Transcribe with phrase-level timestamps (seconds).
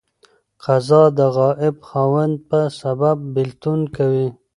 [0.63, 4.27] قضا د غائب خاوند په سبب بيلتون کوي.